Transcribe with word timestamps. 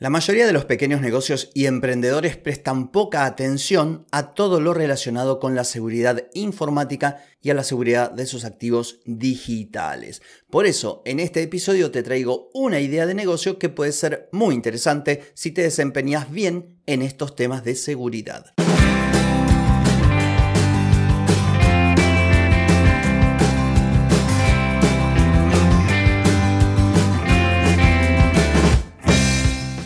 La 0.00 0.10
mayoría 0.10 0.46
de 0.46 0.52
los 0.52 0.64
pequeños 0.64 1.00
negocios 1.00 1.50
y 1.54 1.66
emprendedores 1.66 2.36
prestan 2.36 2.92
poca 2.92 3.24
atención 3.24 4.06
a 4.12 4.32
todo 4.32 4.60
lo 4.60 4.72
relacionado 4.72 5.40
con 5.40 5.56
la 5.56 5.64
seguridad 5.64 6.28
informática 6.34 7.24
y 7.42 7.50
a 7.50 7.54
la 7.54 7.64
seguridad 7.64 8.12
de 8.12 8.26
sus 8.26 8.44
activos 8.44 9.00
digitales. 9.06 10.22
Por 10.50 10.66
eso, 10.66 11.02
en 11.04 11.18
este 11.18 11.42
episodio 11.42 11.90
te 11.90 12.04
traigo 12.04 12.48
una 12.54 12.78
idea 12.78 13.06
de 13.06 13.14
negocio 13.14 13.58
que 13.58 13.70
puede 13.70 13.90
ser 13.90 14.28
muy 14.30 14.54
interesante 14.54 15.32
si 15.34 15.50
te 15.50 15.62
desempeñas 15.62 16.30
bien 16.30 16.80
en 16.86 17.02
estos 17.02 17.34
temas 17.34 17.64
de 17.64 17.74
seguridad. 17.74 18.54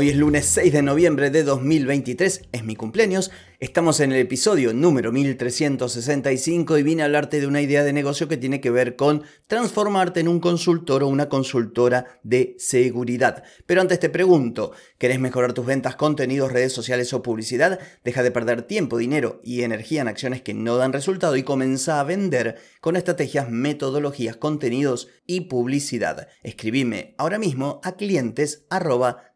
Hoy 0.00 0.10
es 0.10 0.16
lunes 0.16 0.46
6 0.46 0.74
de 0.74 0.82
noviembre 0.82 1.30
de 1.30 1.42
2023, 1.42 2.42
es 2.52 2.62
mi 2.62 2.76
cumpleaños, 2.76 3.32
estamos 3.58 3.98
en 3.98 4.12
el 4.12 4.20
episodio 4.20 4.72
número 4.72 5.10
1365 5.10 6.78
y 6.78 6.84
vine 6.84 7.02
a 7.02 7.06
hablarte 7.06 7.40
de 7.40 7.48
una 7.48 7.62
idea 7.62 7.82
de 7.82 7.92
negocio 7.92 8.28
que 8.28 8.36
tiene 8.36 8.60
que 8.60 8.70
ver 8.70 8.94
con 8.94 9.24
transformarte 9.48 10.20
en 10.20 10.28
un 10.28 10.38
consultor 10.38 11.02
o 11.02 11.08
una 11.08 11.28
consultora 11.28 12.20
de 12.22 12.54
seguridad. 12.60 13.42
Pero 13.66 13.80
antes 13.80 13.98
te 13.98 14.08
pregunto, 14.08 14.70
¿querés 14.98 15.18
mejorar 15.18 15.52
tus 15.52 15.66
ventas, 15.66 15.96
contenidos, 15.96 16.52
redes 16.52 16.72
sociales 16.72 17.12
o 17.12 17.20
publicidad? 17.20 17.80
Deja 18.04 18.22
de 18.22 18.30
perder 18.30 18.62
tiempo, 18.62 18.98
dinero 18.98 19.40
y 19.42 19.62
energía 19.62 20.02
en 20.02 20.06
acciones 20.06 20.42
que 20.42 20.54
no 20.54 20.76
dan 20.76 20.92
resultado 20.92 21.36
y 21.36 21.42
comienza 21.42 21.98
a 21.98 22.04
vender 22.04 22.54
con 22.80 22.94
estrategias, 22.94 23.50
metodologías, 23.50 24.36
contenidos 24.36 25.08
y 25.26 25.40
publicidad. 25.40 26.28
Escribime 26.44 27.16
ahora 27.18 27.40
mismo 27.40 27.80
a 27.82 27.96
clientes 27.96 28.64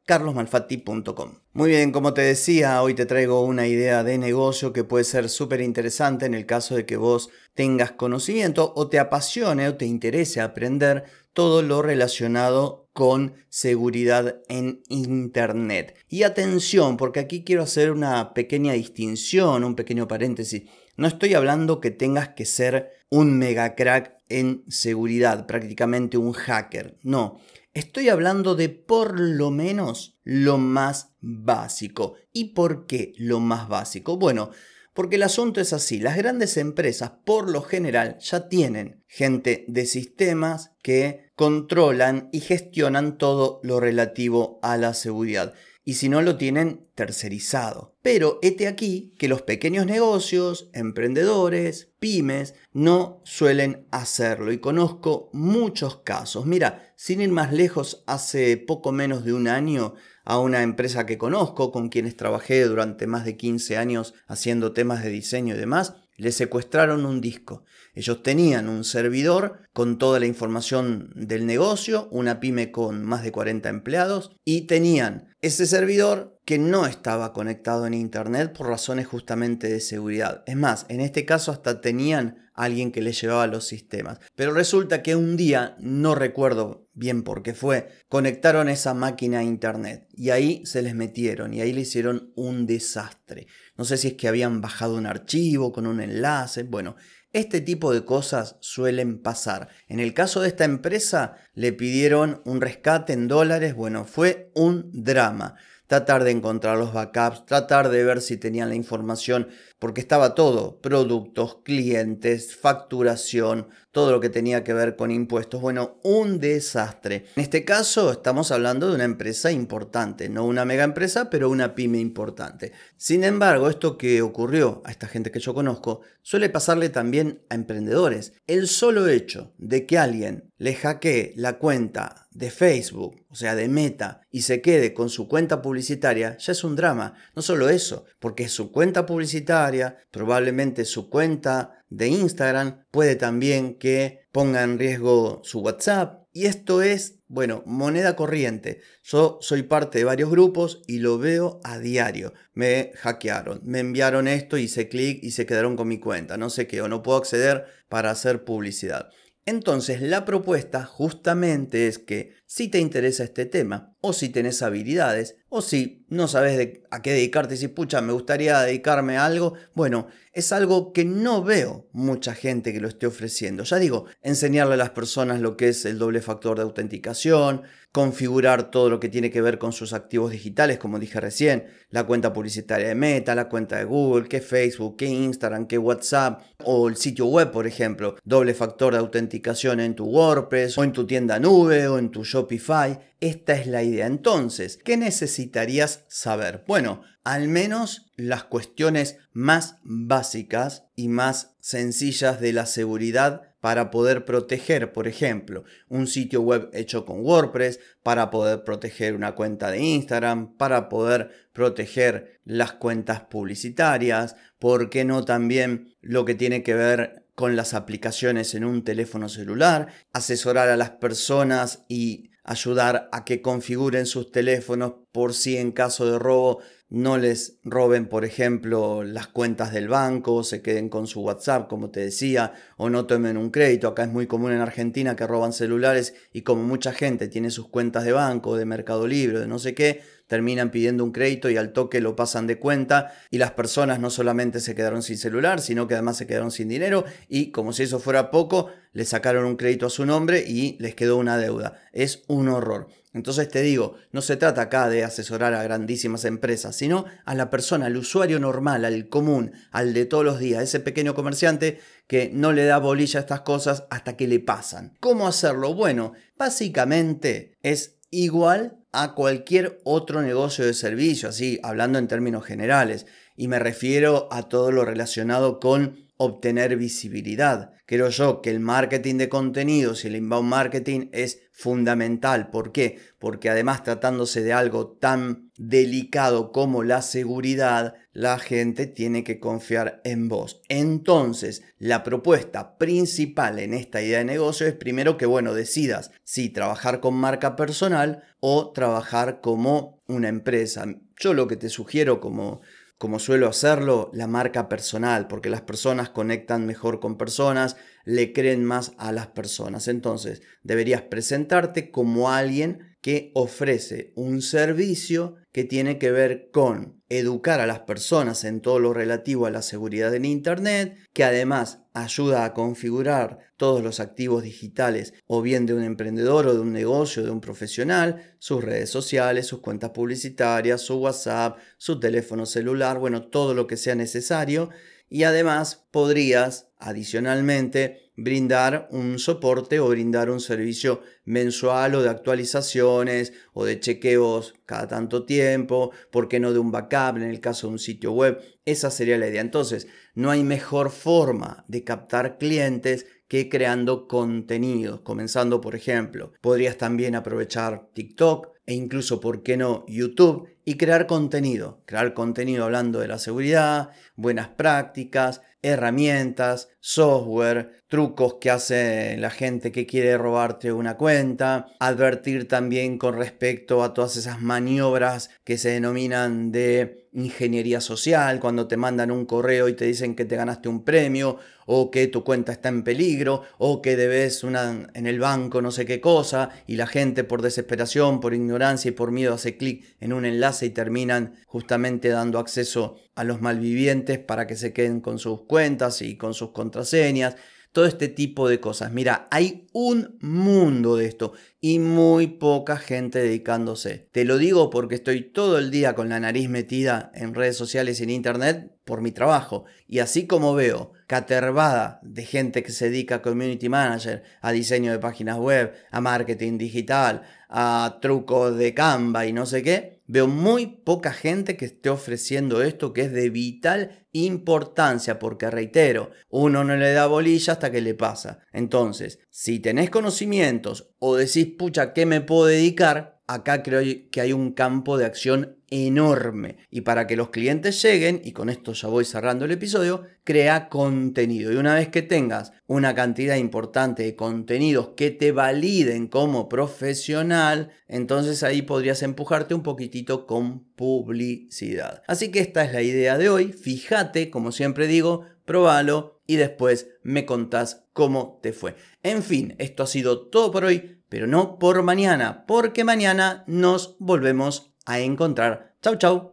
carlosmalfatti.com. 0.07 1.39
Muy 1.53 1.71
bien, 1.71 1.93
como 1.93 2.15
te 2.15 2.23
decía, 2.23 2.83
hoy 2.83 2.95
te 2.95 3.07
traigo 3.07 3.43
una 3.45 3.67
idea 3.67 4.03
de 4.03 4.19
negocio 4.19 4.73
que 4.73 4.85
puede 4.85 5.05
ser 5.05 5.29
súper 5.29 5.61
interesante 5.61 6.27
en 6.27 6.35
el 6.35 6.47
caso 6.47 6.75
de 6.75 6.87
que 6.87 6.97
vos 6.97 7.31
tengas 7.55 7.93
conocimiento 7.93 8.73
o 8.75 8.89
te 8.89 8.99
apasione 8.99 9.69
o 9.69 9.77
te 9.77 9.87
interese 9.87 10.41
aprender 10.41 11.05
todo 11.33 11.63
lo 11.63 11.83
relacionado 11.83 12.89
con 12.93 13.35
seguridad 13.49 14.43
en 14.49 14.83
Internet. 14.89 15.97
Y 16.09 16.25
atención, 16.25 16.97
porque 16.97 17.21
aquí 17.21 17.45
quiero 17.45 17.63
hacer 17.63 17.91
una 17.91 18.35
pequeña 18.35 18.75
distinción, 18.75 19.65
un 19.65 19.75
pequeño 19.75 20.09
paréntesis. 20.09 20.65
No 20.97 21.07
estoy 21.07 21.35
hablando 21.35 21.81
que 21.81 21.91
tengas 21.91 22.31
que 22.31 22.45
ser 22.45 22.91
un 23.09 23.39
mega 23.39 23.75
crack 23.75 24.15
en 24.29 24.65
seguridad, 24.69 25.47
prácticamente 25.47 26.19
un 26.19 26.33
hacker. 26.33 26.99
No, 27.03 27.41
Estoy 27.75 28.11
hablando 28.11 28.55
de 28.55 28.69
por 28.69 29.19
lo 29.19 29.51
menos 29.51 30.19
lo 30.25 30.59
más 30.59 31.15
básico. 31.21 32.17
¿Y 32.31 32.53
por 32.53 32.85
qué 32.85 33.15
lo 33.17 33.41
más 33.41 33.67
básico? 33.67 34.19
Bueno, 34.19 34.51
porque 34.93 35.17
el 35.17 35.23
asunto 35.23 35.59
es 35.59 35.73
así. 35.73 35.99
Las 35.99 36.19
grandes 36.19 36.59
empresas 36.59 37.13
por 37.25 37.49
lo 37.49 37.63
general 37.63 38.19
ya 38.21 38.51
tienen 38.51 39.03
gente 39.09 39.65
de 39.69 39.87
sistemas 39.87 40.73
que 40.83 41.33
controlan 41.35 42.29
y 42.31 42.41
gestionan 42.41 43.17
todo 43.17 43.61
lo 43.63 43.81
relativo 43.81 44.59
a 44.63 44.77
la 44.77 44.93
seguridad 44.93 45.55
y 45.85 45.95
si 45.95 46.09
no 46.09 46.23
lo 46.23 46.37
tienen 46.37 46.87
tercerizado. 46.95 47.97
Pero 48.03 48.39
este 48.43 48.67
aquí 48.67 49.15
que 49.19 49.29
los 49.29 49.43
pequeños 49.43 49.87
negocios, 49.87 50.71
emprendedores, 50.73 51.93
pymes, 51.99 52.55
no 52.73 53.21
suelen 53.25 53.87
hacerlo 53.91 54.53
y 54.53 54.59
conozco 54.59 55.31
muchos 55.33 55.99
casos. 55.99 56.47
Mira, 56.47 56.93
sin 56.97 57.21
ir 57.21 57.31
más 57.31 57.53
lejos, 57.53 58.05
hace 58.07 58.57
poco 58.57 58.93
menos 58.93 59.25
de 59.25 59.33
un 59.33 59.49
año 59.49 59.95
a 60.25 60.39
una 60.39 60.63
empresa 60.63 61.05
que 61.05 61.19
conozco, 61.19 61.73
con 61.73 61.89
quienes 61.89 62.17
trabajé 62.17 62.65
durante 62.65 63.07
más 63.07 63.25
de 63.25 63.37
15 63.37 63.77
años 63.77 64.15
haciendo 64.27 64.73
temas 64.73 65.03
de 65.03 65.11
diseño 65.11 65.57
y 65.57 65.59
demás, 65.59 65.97
le 66.17 66.31
secuestraron 66.31 67.05
un 67.05 67.21
disco. 67.21 67.65
Ellos 67.95 68.23
tenían 68.23 68.69
un 68.69 68.85
servidor 68.85 69.61
con 69.73 69.99
toda 69.99 70.21
la 70.21 70.27
información 70.27 71.13
del 71.17 71.47
negocio, 71.47 72.09
una 72.13 72.39
pyme 72.39 72.71
con 72.71 73.03
más 73.03 73.23
de 73.25 73.33
40 73.33 73.69
empleados, 73.69 74.37
y 74.45 74.63
tenían 74.63 75.32
ese 75.43 75.67
servidor 75.67 76.41
que 76.45 76.59
no 76.59 76.87
estaba 76.87 77.33
conectado 77.33 77.87
en 77.87 77.95
Internet 77.95 78.57
por 78.57 78.69
razones 78.69 79.09
justamente 79.09 79.69
de 79.69 79.81
seguridad. 79.81 80.45
Es 80.47 80.57
más, 80.57 80.87
en 80.89 81.01
este 81.01 81.25
caso 81.25 81.51
hasta 81.51 81.81
tenían 81.81 82.51
alguien 82.55 82.93
que 82.93 83.03
les 83.03 83.21
llevaba 83.21 83.49
los 83.49 83.67
sistemas. 83.67 84.21
Pero 84.37 84.53
resulta 84.53 85.03
que 85.03 85.17
un 85.17 85.37
día, 85.37 85.77
no 85.81 86.15
recuerdo 86.15 86.89
bien 86.95 87.25
por 87.25 87.43
qué 87.43 87.55
fue, 87.55 87.89
conectaron 88.09 88.69
esa 88.69 88.95
máquina 88.95 89.41
a 89.41 89.45
Internet 89.45 90.07
y 90.13 90.31
ahí 90.31 90.65
se 90.65 90.81
les 90.81 90.95
metieron 90.95 91.53
y 91.55 91.61
ahí 91.61 91.73
le 91.73 91.81
hicieron 91.81 92.33
un 92.37 92.67
desastre. 92.67 93.49
No 93.77 93.85
sé 93.85 93.97
si 93.97 94.09
es 94.09 94.15
que 94.15 94.29
habían 94.29 94.61
bajado 94.61 94.97
un 94.97 95.07
archivo 95.07 95.73
con 95.73 95.87
un 95.87 96.01
enlace, 96.01 96.63
bueno. 96.63 96.95
Este 97.33 97.63
tipo 97.63 97.95
de 97.95 98.05
cosas 98.05 98.57
suelen 98.61 99.23
pasar. 99.23 99.69
En 99.89 100.01
el 100.01 100.13
caso 100.13 100.43
de 100.43 100.49
esta 100.49 100.65
empresa 100.65 101.37
le 101.55 101.73
pidieron 101.73 102.43
un 102.45 102.61
rescate 102.61 103.15
en 103.15 103.27
dólares. 103.27 103.75
Bueno, 103.75 104.05
fue 104.05 104.51
un 104.55 104.91
drama. 104.93 105.55
Tratar 105.87 106.25
de 106.25 106.31
encontrar 106.31 106.77
los 106.77 106.93
backups, 106.93 107.47
tratar 107.47 107.89
de 107.89 108.05
ver 108.05 108.21
si 108.21 108.37
tenían 108.37 108.69
la 108.69 108.75
información 108.75 109.49
porque 109.79 110.03
estaba 110.03 110.35
todo, 110.35 110.79
productos, 110.83 111.63
clientes, 111.65 112.55
facturación, 112.55 113.69
todo 113.93 114.11
lo 114.11 114.21
que 114.21 114.31
tenía 114.31 114.65
que 114.65 114.73
ver 114.73 114.97
con 114.97 115.11
impuestos. 115.11 115.61
Bueno, 115.61 115.99
un 116.03 116.41
desastre. 116.41 117.27
En 117.37 117.43
este 117.43 117.65
caso 117.65 118.11
estamos 118.11 118.51
hablando 118.51 118.89
de 118.89 118.95
una 118.95 119.05
empresa 119.05 119.53
importante, 119.53 120.29
no 120.29 120.45
una 120.47 120.65
mega 120.65 120.83
empresa, 120.83 121.31
pero 121.31 121.51
una 121.51 121.75
pyme 121.75 121.99
importante. 121.99 122.73
Sin 122.97 123.23
embargo, 123.23 123.69
esto 123.69 123.99
que 123.99 124.23
ocurrió 124.23 124.83
a 124.85 124.91
esta 124.91 125.07
gente 125.07 125.31
que 125.31 125.41
yo 125.41 125.55
conozco 125.55 126.01
suele 126.23 126.49
pasarle 126.49 126.89
también 126.89 127.43
a 127.51 127.55
emprendedores. 127.55 128.33
El 128.47 128.67
solo 128.67 129.07
hecho 129.09 129.53
de 129.59 129.87
que 129.87 129.99
alguien 129.99 130.51
le 130.57 130.75
hackee 130.75 131.35
la 131.37 131.59
cuenta 131.59 132.29
de 132.31 132.51
Facebook, 132.51 133.27
o 133.29 133.35
sea, 133.35 133.55
de 133.55 133.69
Meta, 133.69 134.23
y 134.31 134.43
se 134.43 134.63
quede 134.63 134.95
con 134.95 135.11
su 135.11 135.29
cuenta 135.29 135.61
publicitaria, 135.61 136.39
ya 136.39 136.53
es 136.53 136.65
un 136.65 136.77
drama. 136.77 137.15
No 137.35 137.43
solo 137.43 137.69
eso, 137.69 138.07
porque 138.21 138.49
su 138.49 138.73
cuenta 138.73 139.05
publicitaria 139.05 139.99
probablemente 140.11 140.85
su 140.85 141.11
cuenta 141.11 141.82
de 141.97 142.09
Instagram, 142.09 142.85
puede 142.91 143.17
también 143.17 143.79
que 143.79 144.27
ponga 144.33 144.63
en 144.63 144.79
riesgo 144.79 145.41
su 145.45 145.61
WhatsApp. 145.61 146.23
Y 146.33 146.47
esto 146.47 146.81
es, 146.81 147.21
bueno, 147.29 147.63
moneda 147.67 148.17
corriente. 148.17 148.81
Yo 149.03 149.39
soy 149.43 149.63
parte 149.65 149.99
de 149.99 150.05
varios 150.05 150.31
grupos 150.31 150.83
y 150.87 150.99
lo 150.99 151.19
veo 151.19 151.61
a 151.63 151.79
diario. 151.79 152.33
Me 152.55 152.93
hackearon, 152.97 153.61
me 153.65 153.81
enviaron 153.81 154.29
esto, 154.29 154.57
hice 154.57 154.89
clic 154.89 155.23
y 155.23 155.33
se 155.33 155.45
quedaron 155.45 155.77
con 155.77 155.89
mi 155.89 156.01
cuenta. 156.01 156.39
No 156.39 156.49
sé 156.49 156.67
qué, 156.67 156.81
o 156.81 156.89
no 156.89 157.03
puedo 157.03 157.19
acceder 157.19 157.67
para 157.89 158.11
hacer 158.11 158.45
publicidad. 158.45 159.11
Entonces 159.45 160.01
la 160.01 160.25
propuesta 160.25 160.85
justamente 160.85 161.89
es 161.89 161.99
que 161.99 162.33
si 162.55 162.69
te 162.69 162.81
interesa 162.81 163.25
este 163.25 163.47
tema 163.47 163.97
o 164.03 164.13
si 164.13 164.29
tenés 164.29 164.61
habilidades 164.61 165.37
o 165.49 165.63
si 165.63 166.05
no 166.09 166.29
sabes 166.29 166.81
a 166.91 167.01
qué 167.01 167.13
dedicarte, 167.13 167.57
si 167.57 167.69
pucha, 167.69 168.03
me 168.03 168.13
gustaría 168.13 168.61
dedicarme 168.61 169.17
a 169.17 169.25
algo, 169.25 169.55
bueno, 169.75 170.09
es 170.35 170.53
algo 170.53 170.93
que 170.93 171.05
no 171.05 171.43
veo 171.43 171.89
mucha 171.93 172.35
gente 172.35 172.73
que 172.73 172.81
lo 172.81 172.89
esté 172.89 173.07
ofreciendo. 173.07 173.65
Ya 173.65 173.79
digo, 173.79 174.07
enseñarle 174.23 174.75
a 174.75 174.79
las 174.79 174.91
personas 174.91 175.41
lo 175.41 175.57
que 175.57 175.69
es 175.69 175.85
el 175.85 175.99
doble 175.99 176.21
factor 176.21 176.57
de 176.57 176.63
autenticación, 176.63 177.63
configurar 177.93 178.71
todo 178.71 178.89
lo 178.89 178.99
que 178.99 179.11
tiene 179.11 179.31
que 179.31 179.43
ver 179.43 179.59
con 179.59 179.73
sus 179.73 179.93
activos 179.93 180.33
digitales, 180.33 180.79
como 180.79 180.99
dije 180.99 181.21
recién, 181.21 181.67
la 181.91 182.05
cuenta 182.05 182.33
publicitaria 182.33 182.89
de 182.89 182.95
Meta, 182.95 183.35
la 183.35 183.51
cuenta 183.51 183.77
de 183.77 183.85
Google, 183.85 184.29
que 184.29 184.41
Facebook, 184.41 184.97
que 184.97 185.07
Instagram, 185.07 185.67
que 185.67 185.77
WhatsApp 185.77 186.41
o 186.65 186.89
el 186.89 186.97
sitio 186.97 187.27
web, 187.27 187.51
por 187.51 187.67
ejemplo, 187.67 188.17
doble 188.25 188.55
factor 188.55 188.95
de 188.95 189.01
autenticación 189.01 189.81
en 189.81 189.95
tu 189.95 190.07
WordPress 190.07 190.79
o 190.79 190.85
en 190.85 190.93
tu 190.93 191.07
tienda 191.07 191.39
nube 191.39 191.87
o 191.89 191.99
en 191.99 192.11
tu 192.11 192.25
Shopify. 192.43 192.99
Esta 193.21 193.55
es 193.55 193.67
la 193.67 193.83
idea. 193.83 194.07
Entonces, 194.07 194.79
¿qué 194.83 194.97
necesitarías 194.97 196.05
saber? 196.09 196.65
Bueno, 196.67 197.03
al 197.25 197.49
menos 197.49 198.11
las 198.17 198.45
cuestiones 198.45 199.19
más 199.33 199.77
básicas 199.85 200.85
y 200.97 201.09
más 201.09 201.55
sencillas 201.61 202.41
de 202.41 202.53
la 202.53 202.67
seguridad 202.67 203.43
para 203.61 203.93
poder 203.93 204.25
proteger, 204.25 204.93
por 204.93 205.07
ejemplo, 205.07 205.63
un 205.89 206.09
sitio 206.09 206.41
web 206.41 206.69
hecho 206.73 207.07
con 207.07 207.21
WordPress, 207.21 207.79
para 208.03 208.29
poder 208.29 208.65
proteger 208.65 209.15
una 209.15 209.37
cuenta 209.37 209.71
de 209.71 209.79
Instagram, 209.79 210.57
para 210.57 210.89
poder 210.89 211.31
proteger 211.53 212.41
las 212.45 212.73
cuentas 212.73 213.21
publicitarias, 213.21 214.35
¿por 214.59 214.91
qué 214.91 215.05
no 215.05 215.25
también 215.25 215.95
lo 216.01 216.25
que 216.25 216.35
tiene 216.35 216.65
que 216.65 216.75
ver 216.75 217.23
con 217.37 217.55
las 217.55 217.73
aplicaciones 217.73 218.55
en 218.57 218.65
un 218.65 218.83
teléfono 218.83 219.29
celular, 219.29 219.89
asesorar 220.13 220.69
a 220.69 220.77
las 220.77 220.91
personas 220.91 221.85
y 221.89 222.32
ayudar 222.45 223.09
a 223.13 223.25
que 223.25 223.43
configuren 223.43 224.07
sus 224.07 224.31
teléfonos 224.31 224.95
por 225.13 225.35
si 225.35 225.57
en 225.57 225.73
caso 225.73 226.11
de 226.11 226.19
robo 226.19 226.61
no 226.93 227.17
les 227.17 227.59
roben, 227.65 228.07
por 228.07 228.23
ejemplo, 228.23 229.03
las 229.03 229.27
cuentas 229.27 229.73
del 229.73 229.89
banco, 229.89 230.45
se 230.45 230.61
queden 230.61 230.91
con 230.91 231.07
su 231.07 231.23
WhatsApp, 231.23 231.67
como 231.67 231.91
te 231.91 232.01
decía, 232.01 232.53
o 232.77 232.91
no 232.91 233.07
tomen 233.07 233.39
un 233.39 233.49
crédito. 233.49 233.89
Acá 233.89 234.05
es 234.05 234.11
muy 234.11 234.27
común 234.27 234.53
en 234.53 234.61
Argentina 234.61 235.17
que 235.17 235.27
roban 235.27 235.55
celulares 235.55 236.15
y 236.35 236.43
como 236.43 236.65
mucha 236.65 236.93
gente 236.93 237.29
tiene 237.29 237.51
sus 237.51 237.69
cuentas 237.69 238.05
de 238.05 238.13
banco, 238.13 238.59
de 238.59 238.67
Mercado 238.67 239.07
Libre, 239.07 239.41
de 239.41 239.47
no 239.47 239.59
sé 239.59 239.75
qué, 239.75 240.03
terminan 240.27 240.71
pidiendo 240.71 241.03
un 241.03 241.13
crédito 241.13 241.49
y 241.49 241.57
al 241.57 241.73
toque 241.73 242.03
lo 242.03 242.15
pasan 242.15 242.47
de 242.47 242.59
cuenta 242.59 243.15
y 243.31 243.39
las 243.39 243.53
personas 243.53 243.99
no 243.99 244.11
solamente 244.11 244.61
se 244.61 244.75
quedaron 244.75 245.03
sin 245.03 245.17
celular, 245.17 245.63
sino 245.63 245.89
que 245.89 245.95
además 245.95 246.19
se 246.19 246.27
quedaron 246.27 246.51
sin 246.51 246.69
dinero 246.69 247.07
y 247.27 247.53
como 247.53 247.73
si 247.73 247.85
eso 247.85 248.01
fuera 248.01 248.31
poco, 248.31 248.69
le 248.93 249.07
sacaron 249.07 249.47
un 249.47 249.57
crédito 249.57 249.87
a 249.87 249.91
su 249.91 250.05
nombre 250.05 250.45
y 250.47 250.77
les 250.79 250.95
quedó 250.95 251.17
una 251.17 251.39
deuda. 251.39 251.81
Es 251.93 252.23
un 252.29 252.49
horror. 252.49 252.89
Entonces 253.15 253.49
te 253.49 253.61
digo, 253.61 253.97
no 254.11 254.23
se 254.23 254.37
trata 254.37 254.63
acá 254.63 254.89
de 254.89 255.05
asesorar 255.05 255.53
a 255.53 255.63
grandísimas 255.63 256.25
empresas, 256.25 256.75
sino 256.75 257.05
a 257.25 257.35
la 257.35 257.51
persona, 257.51 257.87
al 257.87 257.97
usuario 257.97 258.41
normal, 258.41 258.85
al 258.85 259.09
común, 259.09 259.53
al 259.71 259.93
de 259.93 260.07
todos 260.07 260.25
los 260.25 260.39
días, 260.39 260.63
ese 260.63 260.81
pequeño 260.81 261.15
comerciante 261.15 261.79
que 262.07 262.31
no 262.33 262.53
le 262.53 262.65
da 262.65 262.79
bolilla 262.79 263.21
a 263.21 263.23
estas 263.23 263.43
cosas 263.43 263.85
hasta 263.91 264.17
que 264.17 264.27
le 264.27 264.41
pasan. 264.41 264.97
¿Cómo 265.01 265.27
hacerlo? 265.27 265.75
Bueno, 265.75 266.15
básicamente 266.39 267.59
es 267.63 267.99
igual 268.11 268.79
a 268.93 269.15
cualquier 269.15 269.81
otro 269.85 270.23
negocio 270.23 270.65
de 270.65 270.75
servicio, 270.75 271.29
así 271.29 271.59
hablando 271.63 271.99
en 271.99 272.09
términos 272.09 272.45
generales, 272.45 273.07
y 273.37 273.49
me 273.49 273.59
refiero 273.59 274.29
a 274.31 274.49
todo 274.49 274.71
lo 274.71 274.85
relacionado 274.85 275.61
con 275.61 276.07
obtener 276.17 276.77
visibilidad. 276.77 277.73
Creo 277.87 278.09
yo 278.09 278.41
que 278.41 278.51
el 278.51 278.61
marketing 278.61 279.17
de 279.17 279.29
contenidos 279.29 280.05
y 280.05 280.09
el 280.09 280.17
inbound 280.17 280.49
marketing 280.49 281.09
es 281.13 281.42
fundamental. 281.53 282.51
¿Por 282.51 282.73
qué? 282.73 282.99
Porque 283.19 283.51
además 283.51 283.85
tratándose 283.85 284.43
de 284.43 284.53
algo 284.53 284.89
tan 284.89 285.51
delicado 285.57 286.51
como 286.51 286.83
la 286.83 287.03
seguridad, 287.03 287.95
la 288.13 288.39
gente 288.39 288.87
tiene 288.87 289.23
que 289.23 289.39
confiar 289.39 290.01
en 290.05 290.29
vos. 290.29 290.63
Entonces, 290.69 291.63
la 291.79 292.03
propuesta 292.03 292.79
principal 292.79 293.59
en 293.59 293.75
esta 293.75 294.03
idea 294.03 294.19
de 294.19 294.25
negocio 294.25 294.67
es 294.67 294.75
primero 294.75 295.17
que, 295.17 295.27
bueno, 295.27 295.55
decidas 295.55 296.11
si 296.25 296.49
trabajar 296.49 297.01
con 297.01 297.15
marca 297.15 297.55
personal 297.55 298.25
o 298.41 298.73
trabajar 298.73 299.41
como 299.41 300.03
una 300.09 300.29
empresa. 300.29 300.87
Yo 301.17 301.35
lo 301.35 301.47
que 301.47 301.57
te 301.57 301.69
sugiero 301.69 302.19
como 302.19 302.63
como 303.03 303.19
suelo 303.19 303.49
hacerlo, 303.49 304.13
la 304.15 304.29
marca 304.29 304.69
personal, 304.69 305.27
porque 305.27 305.51
las 305.51 305.63
personas 305.63 306.11
conectan 306.11 306.67
mejor 306.67 307.01
con 307.01 307.19
personas, 307.19 307.75
le 308.05 308.33
creen 308.33 308.65
más 308.65 308.93
a 308.97 309.11
las 309.11 309.27
personas. 309.27 309.89
Entonces, 309.89 310.41
deberías 310.63 311.03
presentarte 311.03 311.91
como 311.91 312.31
alguien 312.31 312.95
que 313.01 313.33
ofrece 313.35 314.13
un 314.15 314.41
servicio 314.41 315.35
que 315.51 315.65
tiene 315.65 315.99
que 315.99 316.13
ver 316.13 316.51
con 316.53 317.03
educar 317.09 317.59
a 317.61 317.67
las 317.67 317.81
personas 317.81 318.45
en 318.45 318.61
todo 318.61 318.79
lo 318.79 318.93
relativo 318.93 319.47
a 319.47 319.51
la 319.51 319.63
seguridad 319.63 320.15
en 320.15 320.25
Internet, 320.25 320.97
que 321.13 321.25
además 321.25 321.82
ayuda 321.95 322.45
a 322.45 322.55
configurar 322.55 323.39
todos 323.57 323.83
los 323.83 324.01
activos 324.01 324.43
digitales 324.43 325.15
o 325.27 325.43
bien 325.43 325.67
de 325.67 325.75
un 325.75 325.83
emprendedor 325.83 326.47
o 326.47 326.55
de 326.55 326.61
un 326.61 326.73
negocio, 326.73 327.23
de 327.23 327.31
un 327.31 327.41
profesional, 327.41 328.35
sus 328.39 328.63
redes 328.63 328.91
sociales, 328.91 329.47
sus 329.47 329.61
cuentas 329.61 329.91
publicitarias, 329.91 330.81
su 330.81 330.97
WhatsApp, 330.99 331.59
su 331.79 332.01
teléfono 332.01 332.47
celular, 332.47 332.99
bueno, 332.99 333.29
todo 333.29 333.55
lo 333.55 333.67
que 333.67 333.77
sea 333.77 333.95
necesario. 333.95 334.71
Y 335.15 335.25
además 335.25 335.85
podrías, 335.91 336.73
adicionalmente, 336.79 338.11
brindar 338.17 338.89
un 338.93 339.19
soporte 339.19 339.79
o 339.79 339.89
brindar 339.89 340.31
un 340.31 340.41
servicio 340.41 341.03
mensual 341.27 341.97
o 341.97 342.03
de 342.03 342.09
actualizaciones 342.09 343.35
o 343.53 343.67
de 343.67 343.79
chequeos 343.79 344.55
cada 344.65 344.89
tanto 344.89 345.27
tiempo, 345.27 345.91
¿por 346.11 346.29
qué 346.29 346.41
no 346.41 346.55
de 346.55 346.61
un 346.61 346.73
backup 346.73 347.19
en 347.19 347.25
el 347.25 347.41
caso 347.41 347.67
de 347.67 347.75
un 347.75 347.79
sitio 347.79 348.13
web? 348.13 348.41
Esa 348.65 348.91
sería 348.91 349.19
la 349.19 349.29
idea. 349.29 349.43
Entonces, 349.43 349.87
no 350.15 350.31
hay 350.31 350.45
mejor 350.45 350.91
forma 350.91 351.67
de 351.69 351.85
captar 351.85 352.39
clientes 352.39 353.05
que 353.29 353.51
creando 353.51 354.09
contenidos, 354.09 355.03
comenzando 355.03 355.61
por 355.61 355.77
ejemplo, 355.77 356.33
podrías 356.41 356.79
también 356.79 357.17
aprovechar 357.17 357.91
TikTok 357.93 358.49
e 358.65 358.73
incluso, 358.73 359.21
¿por 359.21 359.43
qué 359.43 359.59
no?, 359.59 359.85
YouTube 359.89 360.49
y 360.65 360.77
crear 360.77 361.07
contenido, 361.07 361.83
crear 361.87 362.15
contenido 362.15 362.65
hablando 362.65 363.01
de 363.01 363.09
la 363.09 363.19
seguridad, 363.19 363.91
buenas 364.17 364.49
prácticas, 364.49 365.43
herramientas, 365.63 366.69
software, 366.81 367.83
trucos 367.89 368.35
que 368.41 368.51
hace 368.51 369.17
la 369.19 369.31
gente 369.31 369.71
que 369.71 369.87
quiere 369.87 370.19
robarte 370.19 370.73
una 370.73 370.97
cuenta, 370.97 371.67
advertir 371.79 372.49
también 372.49 372.99
con 372.99 373.17
respecto 373.17 373.85
a 373.85 373.95
todas 373.95 374.17
esas 374.17 374.41
maniobras 374.41 375.31
que 375.45 375.59
se 375.59 375.71
denominan 375.71 376.51
de 376.51 377.09
ingeniería 377.13 377.81
social, 377.81 378.41
cuando 378.41 378.67
te 378.67 378.79
mandan 378.79 379.11
un 379.11 379.27
correo 379.27 379.69
y 379.69 379.75
te 379.75 379.85
dicen 379.85 380.15
que 380.15 380.25
te 380.25 380.37
ganaste 380.37 380.69
un 380.69 380.83
premio 380.83 381.39
o 381.67 381.91
que 381.91 382.07
tu 382.07 382.25
cuenta 382.25 382.53
está 382.53 382.71
en 382.71 382.83
peligro 382.83 383.43
o 383.59 383.83
que 383.83 383.97
debes 383.97 384.43
una 384.45 384.89
en 384.95 385.07
el 385.07 385.21
banco 385.21 385.63
no 385.63 385.71
sé 385.71 385.85
qué 385.85 386.01
cosa 386.01 386.51
y 386.67 386.77
la 386.77 386.87
gente 386.87 387.25
por 387.25 387.43
desesperación, 387.43 388.21
por 388.21 388.35
ignorancia 388.35 388.89
y 388.89 388.93
por 388.93 389.13
miedo 389.13 389.35
hace 389.35 389.57
clic 389.57 389.95
en 390.01 390.13
un 390.13 390.25
enlace 390.25 390.52
y 390.63 390.71
terminan 390.71 391.37
justamente 391.47 392.09
dando 392.09 392.39
acceso 392.39 392.97
a 393.15 393.25
los 393.25 393.41
malvivientes 393.41 394.19
para 394.19 394.47
que 394.47 394.57
se 394.57 394.73
queden 394.73 395.01
con 395.01 395.19
sus 395.19 395.43
cuentas 395.43 396.03
y 396.03 396.17
con 396.17 396.35
sus 396.35 396.51
contraseñas 396.51 397.37
todo 397.73 397.87
este 397.87 398.09
tipo 398.09 398.49
de 398.49 398.61
cosas. 398.61 398.93
Mira, 398.93 399.27
hay 399.31 399.67
un 399.73 400.19
mundo 400.21 400.97
de 400.97 401.07
esto 401.07 401.33
y 401.61 401.79
muy 401.79 402.27
poca 402.27 402.77
gente 402.77 403.19
dedicándose. 403.19 404.09
Te 404.13 404.25
lo 404.25 404.37
digo 404.37 404.69
porque 404.69 404.97
estoy 404.97 405.23
todo 405.23 405.59
el 405.59 405.71
día 405.71 405.95
con 405.95 406.11
la 406.11 406.21
nariz 406.21 406.49
metida 406.51 407.11
en 407.15 407.35
redes 407.35 407.57
sociales 407.57 407.99
y 408.01 408.05
en 408.05 408.11
internet 408.11 408.73
por 408.85 409.01
mi 409.01 409.11
trabajo. 409.11 409.65
Y 409.89 410.01
así 410.01 410.27
como 410.27 410.55
veo 410.55 410.93
catervada 411.07 411.99
de 412.03 412.25
gente 412.25 412.63
que 412.63 412.73
se 412.73 412.91
dedica 412.91 413.17
a 413.17 413.23
community 413.23 413.69
manager, 413.69 414.23
a 414.43 414.53
diseño 414.53 414.93
de 414.93 414.99
páginas 414.99 415.39
web, 415.39 415.73
a 415.91 416.01
marketing 416.01 416.59
digital, 416.59 417.23
a 417.55 417.99
trucos 418.01 418.57
de 418.57 418.73
Canva 418.73 419.27
y 419.27 419.35
no 419.35 419.45
sé 419.45 419.63
qué, 419.63 420.01
veo 420.07 420.27
muy 420.27 420.67
poca 420.67 421.13
gente 421.13 421.57
que 421.57 421.67
esté 421.67 421.91
ofreciendo 421.91 422.63
esto 422.63 422.95
que 422.95 423.03
es 423.03 423.13
de 423.13 423.29
vital 423.29 424.07
importancia, 424.13 425.19
porque 425.19 425.51
reitero, 425.51 426.11
uno 426.31 426.65
no 426.65 426.77
le 426.77 426.93
da 426.93 427.07
bolilla 427.07 427.53
hasta 427.53 427.71
que 427.71 427.83
le 427.83 427.95
pasa. 427.95 428.41
Entonces, 428.53 429.19
si 429.29 429.59
tenés 429.59 429.91
conocimientos 429.91 430.91
o 430.99 431.17
decís, 431.17 431.47
pucha, 431.59 431.93
¿qué 431.93 432.07
me 432.07 432.23
puedo 432.23 432.47
dedicar? 432.47 433.22
Acá 433.33 433.63
creo 433.63 433.83
que 434.11 434.21
hay 434.21 434.33
un 434.33 434.53
campo 434.53 434.99
de 434.99 435.07
acción 435.07 435.57
enorme. 435.71 436.59
Y 436.71 436.83
para 436.83 437.07
que 437.07 437.17
los 437.17 437.31
clientes 437.31 437.81
lleguen, 437.83 438.21
y 438.23 438.33
con 438.33 438.51
esto 438.51 438.75
ya 438.75 438.89
voy 438.89 439.07
cerrando 439.07 439.47
el 439.47 439.53
episodio, 439.53 440.05
crea 440.23 440.69
contenido. 440.69 441.51
Y 441.51 441.57
una 441.57 441.75
vez 441.75 441.89
que 441.89 442.03
tengas 442.03 442.53
una 442.67 442.95
cantidad 442.95 443.37
importante 443.37 444.03
de 444.03 444.15
contenidos 444.15 444.91
que 444.97 445.11
te 445.11 445.33
validen 445.33 446.09
como 446.09 446.49
profesional, 446.49 447.71
entonces 447.89 448.43
ahí 448.43 448.61
podrías 448.63 449.03
empujarte 449.03 449.55
un 449.55 449.63
poquitito 449.63 450.27
con 450.27 450.65
publicidad. 450.75 452.03
Así 452.07 452.31
que 452.31 452.41
esta 452.41 452.65
es 452.65 452.73
la 452.75 452.83
idea 452.83 453.17
de 453.17 453.31
hoy. 453.31 453.53
Fíjate, 453.53 454.31
como 454.31 454.53
siempre 454.53 454.87
digo, 454.87 455.25
probalo 455.45 456.21
y 456.27 456.37
después 456.37 456.89
me 457.03 457.27
contás 457.27 457.85
cómo 457.93 458.39
te 458.43 458.53
fue. 458.53 458.77
En 459.03 459.23
fin, 459.23 459.55
esto 459.59 459.83
ha 459.83 459.87
sido 459.87 460.29
todo 460.29 460.51
por 460.51 460.65
hoy, 460.65 461.03
pero 461.09 461.27
no 461.27 461.59
por 461.59 461.83
mañana, 461.83 462.45
porque 462.47 462.85
mañana 462.85 463.45
nos 463.47 463.97
volvemos 463.99 464.73
a 464.87 465.01
encontrar. 465.01 465.75
Chau, 465.83 465.97
chau. 465.97 466.33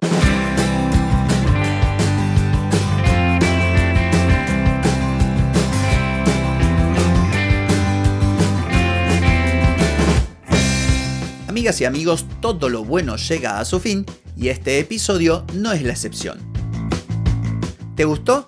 Amigas 11.47 11.81
y 11.81 11.85
amigos, 11.85 12.25
todo 12.39 12.69
lo 12.69 12.85
bueno 12.85 13.17
llega 13.17 13.59
a 13.59 13.65
su 13.65 13.81
fin 13.81 14.05
y 14.37 14.47
este 14.47 14.79
episodio 14.79 15.45
no 15.53 15.73
es 15.73 15.83
la 15.83 15.91
excepción. 15.91 16.39
¿Te 17.95 18.05
gustó? 18.05 18.47